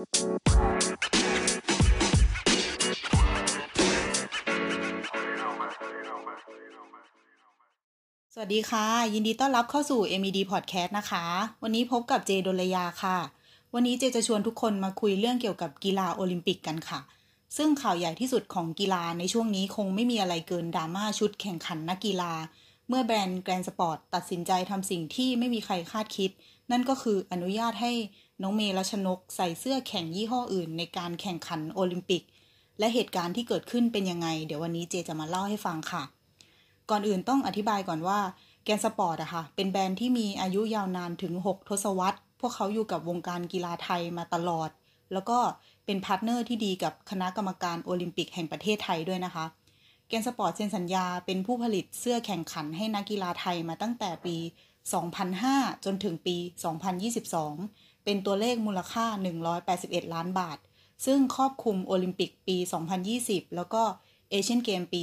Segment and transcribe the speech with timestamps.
[0.00, 11.24] สวัสดีค่ะ ยินดีต้อนรับเข้าสู่ MED Podcast นะคะ
[11.62, 13.18] วันนี้พบกับเจดลยาค่ะ
[13.74, 17.00] วันนี้เจจะชวนทุกคนมาคุยเรื่องเกี่ยวกับกีฬาโอลิมปิกกันค่ะ
[17.56, 22.32] ซึ่งข่าวใหญ่ที่สุดของกีฬาในช่วงนี้คงไม่มีอะไรเกินดราม่าชุดแข่งขันนักกีฬา
[22.88, 26.30] เมื่อแบรนด์แกรนด์สปอร์ตตัดสินใจทำสิ่งที่ไม่มีใครคาดคิด
[26.70, 27.92] นั่นก็คืออนุญาตให้
[28.42, 32.22] น้องเมย์รัชนกใส่เสื้อแข่งยี่ห้ออื่น ในการแข่งขันโอลิมปิก
[32.78, 36.02] และเหตุการณ์ที่เกิดขึ้นเป็นยังไง เดี๋ยววันนี้เจจะมาเล่าให้ฟังค่ะ
[36.90, 38.18] ก่อนอื่นต้องอธิบายก่อนว่า
[38.64, 44.70] แกรนด์สปอร์ตอะค่ะ เป็นแบรนด์ที่มีอายุยาวนานถึง 6 ทศวรรษ พวกเขาอยู่กับวงการกีฬาไทยมาตลอด
[45.12, 45.38] แล้วก็
[45.86, 49.44] เป็นพาร์ทเนอร์ที่ดีกับคณะกรรมการโอลิมปิกแห่งประเทศไทยด้วยนะคะ
[50.08, 54.36] แกรนด์สปอร์ตเซ็นสัญญาเป็นผู้ผลิตเสื้อแข่งขันให้นักกีฬาไทยมาตั้งแต่ปี
[55.10, 56.36] 2005 จนถึงปี
[57.14, 59.06] 2022 เป็นตัวเลขมูลค่า
[59.60, 60.58] 181 ล้านบาท
[61.06, 62.56] ซึ่งครอบคลุมโอลิมปิกปี
[63.06, 63.82] 2020 แล้วก็
[64.30, 65.00] เอเชียนเกมส์ปี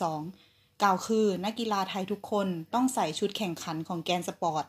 [0.00, 4.64] 2022 กล่าวคือนักกีฬาไทยทุกคนต้องใส่ชุดแข่งขันของ Grand Sport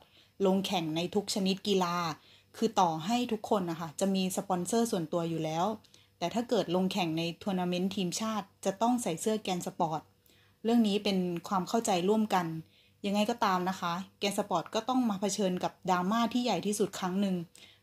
[0.45, 1.95] ลงแข่งในทุกชนิดกีฬา
[2.57, 5.65] คือต่อให้ทุกคนนะคะจะมีสปอนเซอร์ส่วนตัวอยู่แล้ว
[6.17, 10.01] แต่ถ้าเกิดลงแข่งในทัวร์นาเมนต์ทีมชาติ จะต้องใส่เสื้อ Grand Sport
[10.63, 12.45] เรื่องนี้เป็นความเข้าใจร่วมกัน
[13.05, 17.35] ยังไงก็ตามนะคะ แกนสปอร์ตก็ต้องมาเผชิญกับดราม่าที่ใหญ่ที่สุดครั้งหนึ่ง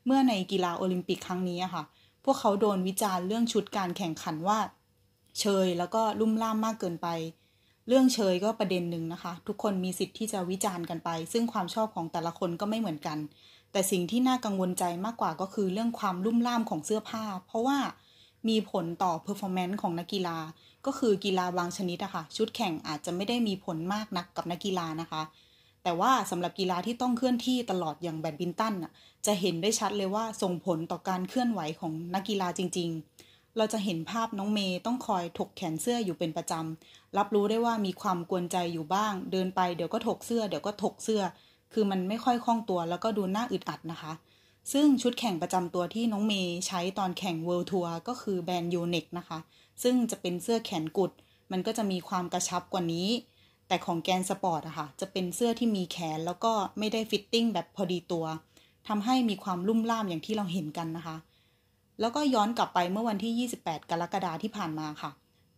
[0.06, 1.82] เมื่อในกีฬาโอลิมปิกครั้งนี้อะค่ะ
[2.24, 4.58] พวกเขาโดนวิจารณ์เรื่องชุดการแข่งขันว่า
[5.40, 7.08] เชยแล้วก็ลุ่มล่ามมากเกินไป
[7.88, 13.18] เรื่องเชยก็ประเด็นหนึ่งนะคะ ทุกคนมีสิทธิ์ที่จะวิจารณ์กันไป ซึ่งความชอบของแต่ละคนก็ไม่เหมือนกัน
[13.72, 17.78] แต่สิ่งที่น่ากังวลใจมากกว่าก็คือเรื่องความลุ่มล่ามของเสื้อผ้า เพราะว่า
[18.48, 20.38] มีผลต่อ performance ของนักกีฬา
[20.86, 25.22] ก็คือกีฬาบางชนิดอะค่ะ ชุดแข่งอาจจะไม่ได้มีผลมากนักกับนักกีฬานะคะ
[25.82, 28.92] แต่ว่าสำหรับกีฬาที่ต้องเคลื่อนที่ตลอดอย่างแบดมินตันอะ
[29.26, 32.90] จะเห็นได้ชัดเลยว่าส่งผลต่อการเคลื่อนไหวของนักกีฬาจริง
[33.22, 41.22] ๆ เราจะเห็นภาพน้องเมย์ต้องคอยถกแขนเสื้ออยู่เป็นประจำรับรู้ได้ว่ามีความกวนใจอยู่บ้าง เดินไปเดี๋ยวก็ถกเสื้อเดี๋ยวก็ถกเสื้อ
[41.72, 44.12] คือมันไม่ค่อยคล่องตัวแล้วก็ดูน่าอึดอัดนะคะ
[44.72, 49.38] ซึ่งชุดแข่งประจำตัวที่น้องเมย์ใช้ตอนแข่ง World Tour ก็คือแบรนด์ Yonex นะคะ
[49.82, 51.12] ซึ่งจะเป็นเสื้อแขนกุด
[51.50, 53.08] มันก็จะมีความกระชับกว่านี้
[53.68, 58.26] แต่ของ Grand Sport อะค่ะ จะเป็นเสื้อที่มีแขนแล้วก็ไม่ได้ fitting แบบพอดีตัว
[58.88, 61.16] ทำให้มีความรุ่มร่ามอย่างที่เราเห็นกันนะคะ
[62.00, 65.10] แล้วก็ย้อนกลับไปเมื่อวันที่ 28 กรกฎาที่ผ่านมาค่ะ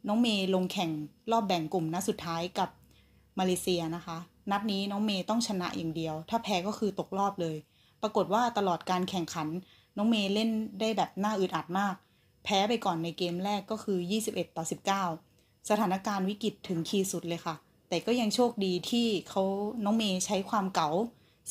[0.07, 0.91] น้องเมย์ลงแข่ง
[1.33, 2.71] รอบแบ่งกลุ่มนัดสุดท้ายกับ
[3.39, 4.19] มาเลเซียนะคะ
[4.51, 7.57] นัดนี้น้องเมย์ต้องชนะอย่างเดียว ถ้าแพ้ก็คือตกรอบเลย
[8.03, 9.49] ปรากฏว่าตลอดการแข่งขัน
[9.97, 10.51] น้องเมย์เล่น
[10.81, 11.95] ได้แบบน่าอึดอัดมาก
[12.45, 13.99] แพ้ไปก่อนในเกมแรกก็คือ
[14.29, 14.65] 21 ต่อ
[15.15, 17.55] 19 สถานการณ์วิกฤตถึงขีดสุดเลยค่ะ
[17.89, 19.43] แต่ก็ยังโชคดีที่เขา
[19.85, 20.91] น้องเมย์ใช้ความเก๋า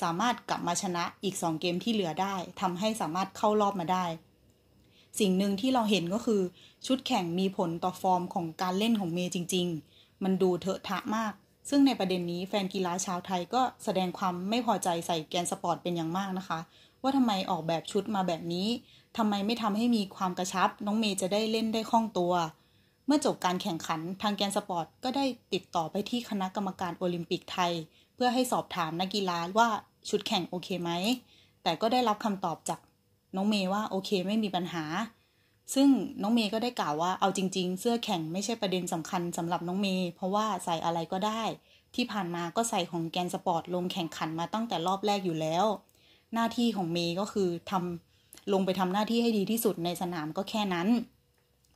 [0.01, 4.05] สามารถกลับมาชนะอีก 2 เกมที่เหลือได้ทำให้สามารถเข้ารอบมาได้
[5.19, 6.41] สิ่งหนึ่งที่เราเห็นก็คือ
[6.87, 11.33] ชุดแข่งมีผลต่อฟอร์มของการเล่นของเมย์จริง ๆ มันดูเทอะทะมาก
[11.69, 16.59] ซึ่งในประเด็นนี้แฟนกีฬาชาวไทยก็แสดงความไม่พอใจใส่ Grand Sport เป็นอย่างมากนะคะ
[17.01, 18.67] ว่าทำไมออกแบบชุดมาแบบนี้
[19.17, 22.33] ทำไมไม่ทำให้มีความกระชับ น้องเมย์จะได้เล่นได้คล่องตัว
[23.05, 27.71] เมื่อจบการแข่งขันทาง Grand Sport ก็ได้ติดต่อไปที่คณะกรรมการโอลิมปิกไทย
[28.15, 29.69] เพื่อให้สอบถามนักกีฬาว่า
[30.09, 30.91] ชุดแข่งโอเคไหม
[31.63, 32.79] แต่ก็ได้รับคำตอบจาก
[33.35, 34.83] น้องเมย์ว่าโอเคไม่มีปัญหา
[35.73, 35.89] ซึ่ง
[36.21, 41.43] น้องเมย์ก็ได้กล่าวว่าเอาจริง ๆ เสื้อแข่งไม่ใช่ประเด็นสำคัญสำหรับน้องเมย์เพราะว่าใส่อะไรก็ได้
[41.95, 45.65] ที่ผ่านมาก็ใส่ของแกนสปอร์ตลงแข่งขันมาตั้งแต่รอบแรกอยู่แล้ว
[46.33, 50.87] หน้าที่ของเมย์ก็คือทำลงไปทำหน้าที่ให้ดีที่สุดในสนามก็แค่นั้น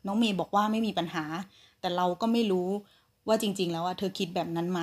[0.06, 1.26] น้องเมย์บอกว่าไม่มีปัญหา
[1.82, 2.70] แต่เราก็ไม่รู้
[3.28, 4.82] ว่าจริง ๆ แล้วว่าเธอคิดแบบนั้นไหม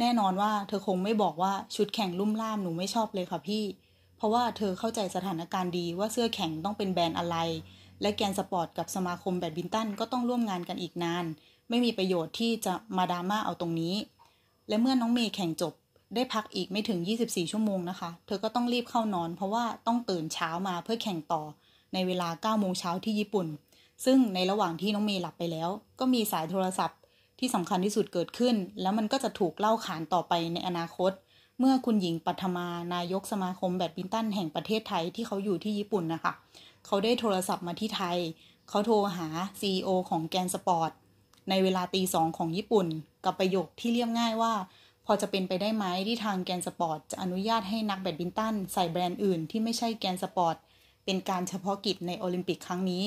[0.00, 3.64] แน่นอนว่าเธอคงไม่บอกว่าชุดแข่งลุ่มล่ามหนูไม่ชอบเลยค่ะพี่
[4.16, 7.36] เพราะว่าเธอเข้าใจสถานการณ์ดีว่าเสื้อแข่งต้องเป็นแบรนด์อะไร
[8.02, 11.24] และ Grand Sport กับสมาคมแบดมินตันก็ต้องร่วมงานกันอีกนาน
[11.68, 13.94] ไม่มีประโยชน์ที่จะมาดราม่าเอาตรงนี้
[14.68, 15.74] และเมื่อน้องเมย์แข่งจบ
[16.14, 21.42] ได้พักอีกไม่ถึง 24 ชั่วโมงนะคะ เธอก็ต้องรีบเข้านอน เพราะว่าต้องตื่นเช้ามาเพื่อแข่งต่อ
[21.94, 23.46] ในเวลา 9 โมงเช้าที่ญี่ปุ่น
[24.04, 26.98] ซึ่งในระหว่างที่น้องเมย์หลับไปแล้ว ก็มีสายโทรศัพท์
[27.38, 31.12] ที่สำคัญที่สุดเกิดขึ้น แล้วมันก็จะถูกเล่าขานต่อไปในอนาคต
[31.58, 36.32] เมื่อคุณหญิงปัทมานายกสมาคมแบดมินตันแห่งประเทศไทยที่เขาอยู่ที่ญี่ปุ่นนะคะ
[36.86, 38.18] เขาได้โทรศัพท์มาที่ไทย
[38.68, 39.28] เขาโทรหา
[39.60, 40.90] CEO ของ Grand Sport
[41.48, 42.86] ในเวลาตีสองของญี่ปุ่น
[43.24, 44.54] กับประโยคที่เรียบง่ายว่า
[45.06, 50.56] พอจะเป็นไปได้ไหมที่ทาง Grand Sport จะอนุญาตให้นักแบดมินตันใส่แบรนด์อื่นที่ไม่ใช่ Grand Sport
[51.04, 53.04] เป็นการเฉพาะกิจในโอลิมปิกครั้งนี้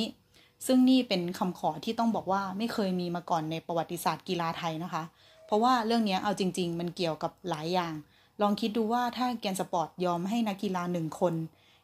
[0.66, 5.04] ซึ่งนี่เป็นคำขอที่ต้องบอกว่าไม่เคยมีมาก่อนในประวัติศาสตร์กีฬาไทยนะคะ
[5.46, 7.94] เพราะว่าเรื่องนี้เอาจริง ๆ มันเกี่ยวกับหลายอย่าง
[8.42, 11.34] ลองคิดดูว่าถ้า Grand Sport ยอมให้นักกีฬาหนึ่งคน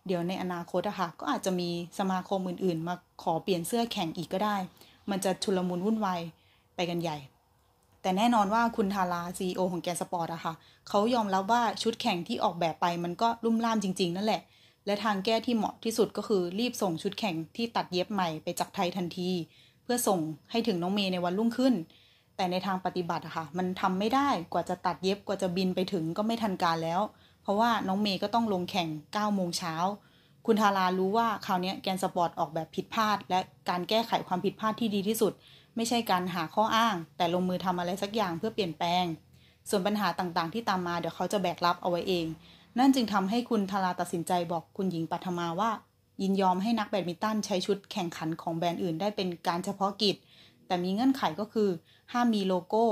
[0.09, 1.69] เดี๋ยวในอนาคตอะค่ะก็อาจจะมี
[1.99, 4.57] สมาคมอื่นๆ มาขอเปลี่ยนเสื้อแข่งอีกก็ได้
[5.09, 6.21] มันจะชุลมุนวุ่นวาย
[6.75, 7.17] ไปกันใหญ่
[8.01, 10.53] แต่แน่นอนว่าคุณธารา CEO ของ Grand Sport อะค่ะ
[10.89, 14.41] เขายอมรับว่าชุดแข่งที่ออกแบบไปมันก็รุ่มร่ามจริง ๆ นั่นแหละ
[14.85, 19.29] และทางแก้ที่เหมาะที่สุดก็คือรีบส่งชุดแข่งที่ตัดเย็บใหม่ไปจากไทยทันที
[19.83, 20.19] เพื่อส่ง
[20.51, 21.73] ให้ถึงน้องเมย์ในวันรุ่งขึ้น
[22.35, 27.01] แต่ในทางปฏิบัติอะค่ะ มันทำไม่ได้กว่าจะตัดเย็บกว่าจะบินไปถึงก็ไม่ทันการแล้ว
[27.49, 29.75] เพราะว่าน้องเมย์ก็ต้องลงแข่ง9โมงเช้า
[30.45, 35.33] คุณธารารู้ว่าคราวนี้ Grand Sport ออกแบบผิดพลาด และการแก้ไขความผิดพลาดที่ดีที่สุด
[35.75, 39.05] ไม่ใช่การหาข้ออ้าง แต่ลงมือทำอะไรสักอย่างเพื่อเปลี่ยนแปลง
[39.69, 42.25] ส่วนปัญหาต่างๆ ที่ตามมาเดี๋ยวเขาจะแบกรับเอาไว้เอง
[42.79, 45.71] นั่นจึงทำให้คุณธาราตัดสินใจบอกคุณหญิงปัทมาว่า
[46.21, 50.15] ยินยอมให้นักแบดมินตันใช้ชุดแข่งขันของแบรนด์อื่น ได้เป็นการเฉพาะกิจ
[50.67, 51.69] แต่มีเงื่อนไขก็คือ
[52.11, 52.85] ห้ามมีโลโก้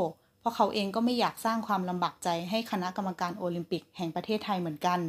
[0.48, 5.00] เพราะเขาเองก็ไม่อยากสร้างความลำบากใจให้คณะกรรมการโอลิมปิกแห่งประเทศไทยเหมือนกัน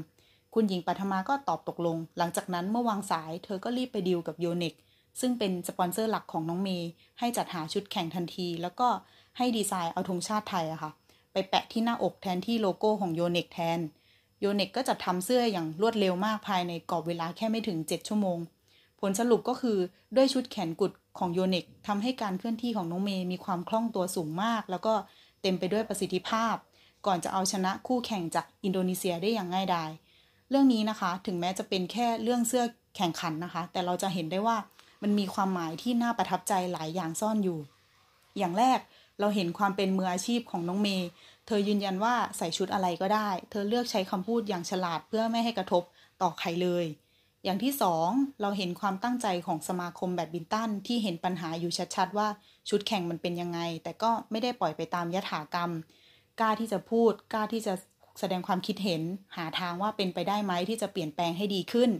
[0.54, 4.74] คุณหญิงปัทมาก็ตอบตกลง หลังจากนั้นเมื่อวางสายเธอก็รีบไปดีลกับ Yonex
[5.20, 8.88] ซึ่งเป็นสปอนเซอร์หลักของน้องเมย์ให้จัดหาชุดแข่งทันที แล้วก็
[9.36, 10.90] ให้ดีไซน์เอาธงชาติไทยอะค่ะ
[11.32, 13.80] ไปแปะที่หน้าอกแทนที่โลโก้ของ Yonex แทน
[14.40, 18.38] โยเนกก็จะทำเสื้ออย่างรวดเร็วมากภายในกรอบเวลาแค่ไม่ถึง 7 ชั่วโมง
[19.00, 19.78] ผลสรุปก็คือ
[20.16, 24.94] ด้วยชุดแขนกุดของโยเนกทำให้การเคลื่อนที่ของน้องเมย์มีความคล่องตัวสูงมาก แล้วก็
[25.42, 26.54] เต็มไปด้วยประสิทธิภาพ
[27.06, 29.90] ก่อนจะเอาชนะคู่แข่งจากอินโดนีเซียได้อย่างง่ายดาย
[30.50, 32.64] เรื่องนี้นะคะถึงแม้จะเป็นแค่เรื่องเสื้อ
[32.96, 34.56] แข่งขันนะคะ แต่เราจะเห็นได้ว่า
[35.02, 37.58] มันมีความหมายที่น่าประทับใจหลายอย่างซ่อนอยู่
[38.38, 38.78] อย่างแรก
[39.20, 41.08] เราเห็นความเป็นมืออาชีพของน้องเมย์
[41.46, 45.82] เธอยืนยันว่าใส่ชุดอะไรก็ได้ เธอเลือกใช้คำพูดอย่างฉลาดเพื่อไม่ให้กระทบ
[46.22, 46.84] ต่อใครเลย
[47.44, 48.08] อย่างที่สอง
[48.40, 52.28] เราเห็นความตั้งใจของสมาคมแบดมินตันที่เห็นปัญหาอยู่ชัดๆ ว่า
[52.68, 55.70] ชุดแข่งมันเป็นยังไง แต่ก็ไม่ได้ปล่อยไปตามยถากรรม
[56.40, 57.74] กล้าที่จะพูด กล้าที่จะ
[58.20, 59.02] แสดงความคิดเห็น
[59.36, 61.90] หาทางว่าเป็นไปได้ไหมที่จะเปลี่ยนแปลงให้ดีขึ้น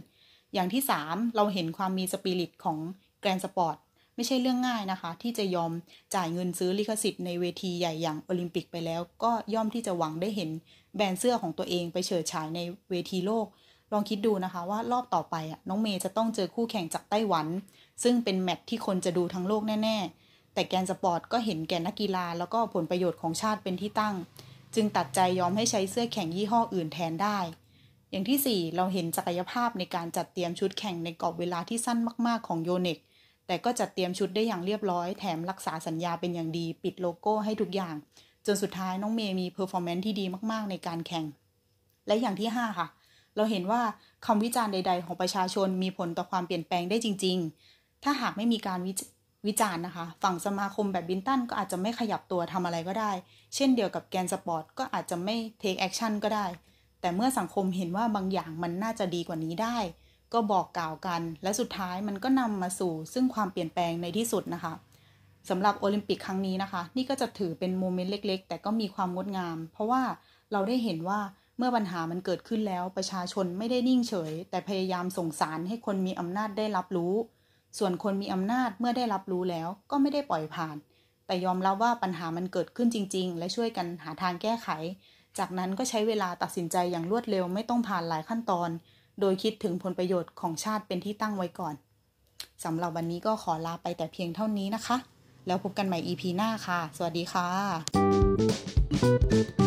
[0.53, 2.77] อย่างที่3เราเห็นความมีสปิริตของ
[3.21, 3.77] Grand Sport
[4.15, 5.71] ไม่ใช่เรื่องง่ายนะคะ ที่จะยอม
[6.15, 10.49] จ่ายเงินซื้อลิขสิทธิ์ในเวทีใหญ่อย่างโอลิมปิกไปแล้ว ก็ย่อมที่จะหวังได้เห็น
[10.95, 12.59] แบรนด์เสื้อของตัวเองไปเฉิดฉายใน
[12.89, 13.45] เวทีโลก
[13.93, 17.47] ลองคิดดูนะคะว่ารอบต่อไปอะน้องเมย์จะต้องเจอคู่แข่งจากไต้หวัน
[18.03, 24.15] ซึ่งเป็นแมตช์ที่คนจะดูทั้งโลกแน่ ๆ แต่ Grand Sport ก็เห็นแก่นักกีฬา แล้วก็ผลประโยชน์ของชาติเป็นที่ตั้ง
[24.75, 27.39] จึงตัดใจยอมให้ใช้เสื้อแข่งยี่ห้ออื่นแทนได้
[28.11, 31.97] อย่างที่ 4 เราเห็นศักยภาพในการจัดเตรียมชุดแข่งในกรอบเวลาที่สั้น
[32.27, 32.99] มากๆของ Yonex
[33.47, 37.95] แต่ก็จัดเตรียมชุดได้อย่างเรียบร้อยแถมรักษาสัญญาเป็นอย่างดี ปิดโลโก้ให้ทุกอย่าง
[38.45, 41.25] จนสุดท้ายน้องเมย์มี performance ที่ดีมากๆ ในการแข่ง
[42.07, 42.87] และอย่างที่ 5 ค่ะ
[43.39, 43.81] เราเห็นว่า
[44.25, 47.37] คำวิจารณ์ใด ๆ ของประชาชนมีผลต่อความเปลี่ยนแปลงได้จริง
[47.69, 48.93] ๆ ถ้าหากไม่มีการวิ
[49.47, 53.11] วิจารณ์นะคะ ฝั่งสมาคมแบดมินตันก็อาจจะไม่ขยับตัวทำอะไรก็ได้
[53.55, 56.45] เช่นเดียวกับ Grand Sport ก็อาจจะไม่ take action ก็ได้
[57.01, 59.77] แต่เมื่อสังคมเห็นว่าบางอย่างมันน่าจะดีกว่านี้ได้
[60.33, 64.73] ก็บอกกล่าวกัน และสุดท้ายมันก็นำมาสู่ ซึ่งความเปลี่ยนแปลงในที่สุดนะคะ
[65.49, 70.01] สำหรับโอลิมปิกครั้งนี้นะคะ นี่ก็จะถือเป็นโมเมนต์เล็ก ๆ แต่ก็มีความงดงาม เพราะว่า
[70.51, 71.19] เราได้เห็นว่า
[71.61, 77.13] เมื่อปัญหามันเกิดขึ้นแล้วประชาชนไม่ได้นิ่งเฉย แต่พยายามส่งสารให้คนมีอำนาจได้รับรู้
[77.77, 80.75] ส่วนคนมีอำนาจเมื่อได้รับรู้แล้วก็ไม่ได้ปล่อยผ่าน
[81.25, 84.69] แต่ยอมรับว่าปัญหามันเกิดขึ้นจริง ๆ และช่วยกันหาทางแก้ไข
[85.37, 88.69] จากนั้นก็ใช้เวลาตัดสินใจอย่างรวดเร็วไม่ต้องผ่านหลายขั้นตอน
[89.19, 91.75] โดยคิดถึงผลประโยชน์ของชาติเป็นที่ตั้งไว้ก่อน
[92.63, 94.97] สำหรับวันนี้ก็ขอลาไปแต่เพียงเท่านี้นะคะ
[95.47, 99.58] แล้วพบกันใหม่ EP หน้าค่ะ สวัสดีค่ะ